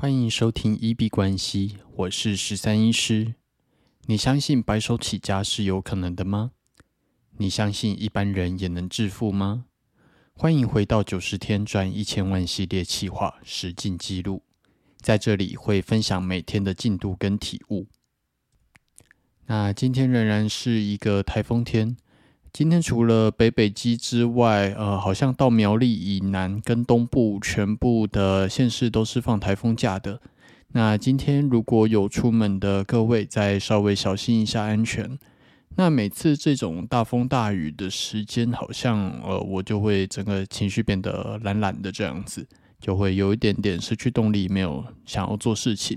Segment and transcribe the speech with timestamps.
[0.00, 3.34] 欢迎收听一 B 关系，我是十三医师。
[4.06, 6.52] 你相信白手起家是有可能的吗？
[7.38, 9.64] 你相信一般人也能致富吗？
[10.34, 14.44] 欢迎回到九十天赚一千万系列企划实进记录，
[15.00, 17.88] 在这里会分享每天的进度跟体悟。
[19.46, 21.96] 那今天仍然是一个台风天。
[22.50, 30.20] 今天除了北北基之外，呃，好像到苗栗以南跟东部全部的县市都是放台风假的。
[30.72, 35.18] 那今天如果有出门的各位，再稍微小心一下安全。
[35.76, 42.44] 那每次这种大风大雨的时间，好像呃，我就会整个情绪变得懒懒的这样子，
[42.80, 45.96] 就会有一点点失去动力，没有想要做事情。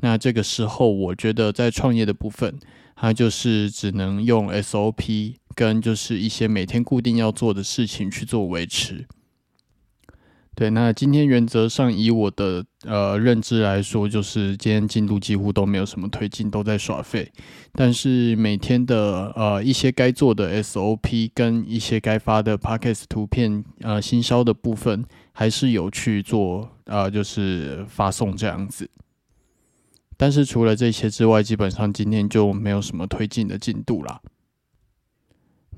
[0.00, 2.56] 那这个时候，我觉得在创业的部分，
[2.94, 5.34] 它就是只能用 SOP。
[5.58, 9.08] 跟就是一些每天固定要做的事情去做维持。
[10.54, 17.32] 对，那今天原则上以我的呃认知来说，就是今天进度几乎都没有什么推进，都在耍废。
[17.72, 28.88] 但是每天的呃一些该做的 SOP 跟一些该发的 Podcast 图片呃新销的部分，还是有去做呃就是发送这样子。
[30.16, 34.20] 但是除了这些之外，基本上今天就没有什么推进的进度啦。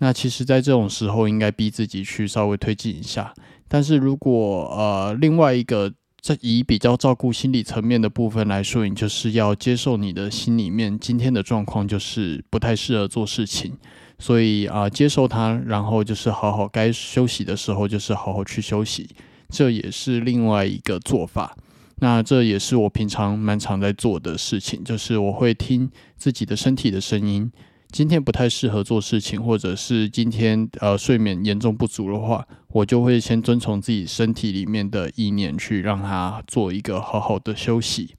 [0.00, 3.32] 那其实，在这种时候，应该逼自己去稍微推进一下。
[3.68, 13.76] 但是如果呃，另外一个在以比较照顾心理层面的部分来说，你就是要接受你的心里面今天的状况就是不太适合做事情，
[14.18, 19.08] 所以啊，接受它，然后就是好好该休息的时候，就是好好去休息，
[19.50, 21.54] 这也是另外一个做法。
[22.02, 27.52] 那这也是我平常蛮常在做的事情，就是我会听自己的身体的声音。
[27.92, 38.14] 今天不太适合做事情，或者是今天呃睡眠严重不足的话，我就会先遵从自己身体里面的意念去让他做一个好好的休息。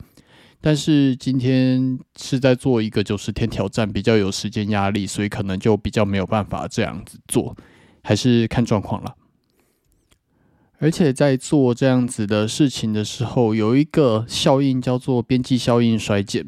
[0.60, 7.56] 但是今天是在做一个九十天挑战，比较有时间压力，所以可能就比较没有办法这样子做，
[8.04, 9.16] 还是看状况了。
[10.78, 16.46] 而且在做这样子的事情的时候，有一个效应叫做边际效应衰减。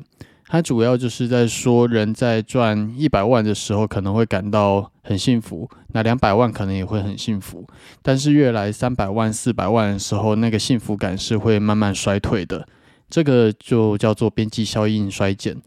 [0.54, 7.68] 它主要就是在说，人在赚一百万的时候可能会感到很幸福，那两百万可能也会很幸福，
[8.04, 12.68] 但是越来三百万、四百万的时候，那个幸福感是会慢慢衰退的。
[13.10, 15.60] 这个就叫做边际效应衰减，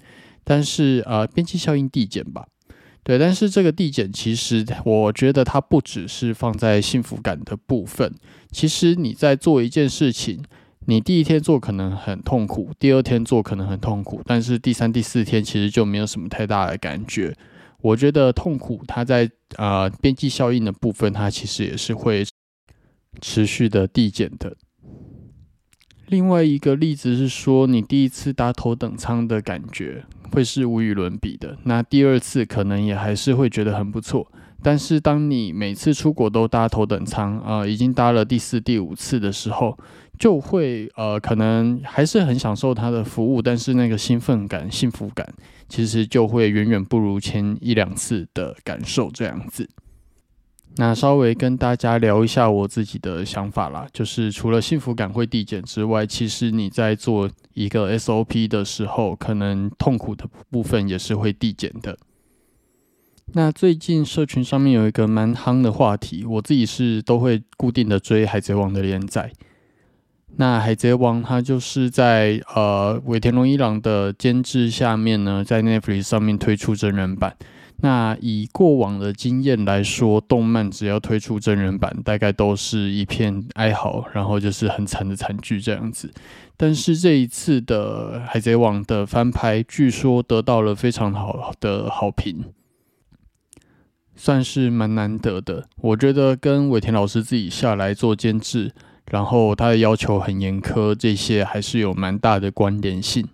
[0.45, 2.47] 但是呃，边际效应递减吧，
[3.03, 3.19] 对。
[3.19, 8.15] 但是这个递减其实，我觉得它不只是放在幸福感的部分，
[8.53, 10.45] 其实你在做一件事情。
[10.87, 17.37] 你第一天做可能很痛苦，第二天做可能很痛苦，但是第三、第四天其实就没有什么太大的感觉。
[17.83, 22.25] 我觉得痛苦它在啊边际效应的部分，它其实也是会
[23.21, 24.57] 持续的递减的。
[26.07, 34.31] 另外一个例子是说，你第一次搭头等舱的感觉会是无与伦比的，那第二次可能也还是会觉得很不错。
[34.62, 39.78] 但是当你每次出国都搭头等舱，啊，已经搭了第四、第五次的时候，
[40.19, 45.27] 就会呃，可能还是很享受它的服务，但是那个兴奋感、幸福感，
[45.69, 49.69] 其实就会远远不如前一两次的感受这样子。
[50.78, 61.97] 那稍微跟大家聊一下我自己的想法啦，就是除了幸福感会递减之外，其实你在做一个 SOP 的时候，可能痛苦的部分也是会递减的。
[63.32, 69.31] 那最近社群上面有一个蛮夯的话题，我自己是都会固定的追《海贼王》的连载。
[70.38, 77.37] 那《海贼王》它就是在呃尾田荣一郎的监制下面呢，在 Netflix 上面推出真人版。
[77.78, 86.10] 那以过往的经验来说，动漫只要推出真人版，大概都是一片哀嚎，然后就是很惨的惨剧这样子。
[86.56, 92.44] 但是这一次的《海贼王》的翻拍，据说得到了非常好的好评。
[94.16, 98.72] 算是蛮难得的，我觉得跟尾田老师自己下来做监制，
[99.10, 103.29] 然后他的要求很严苛，这些还是有蛮大的关联性。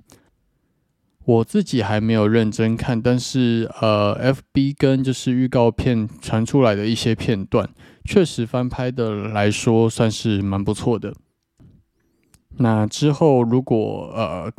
[1.25, 7.71] 我自己还没有认真看，但是呃，FB 跟就是预告片传出来的一些片段，
[8.05, 11.15] 确实翻拍的来说算是蛮不错的。
[12.59, 14.53] 那之后如果呃。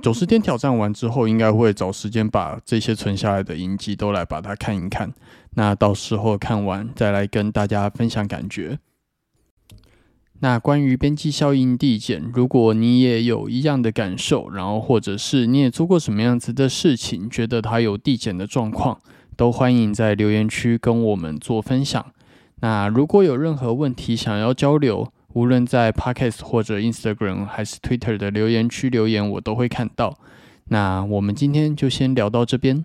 [0.00, 5.12] 九十天挑战完之后，应该会找时间把这些存下来的影集都来把它看一看。
[5.54, 8.78] 那到时候看完再来跟大家分享感觉。
[10.40, 19.00] 那关于边际效应递减，如果你也有一样的感受，然后或者是你也做过什么样子的事情，觉得它有递减的状况，
[19.36, 22.06] 都欢迎在留言区跟我们做分享。
[22.60, 30.18] 那如果有任何问题想要交流，无论在 Podcast 或者 Instagram 还是 Twitter 的留言区留言，我都会看到。
[30.64, 32.84] 那我们今天就先聊到这边。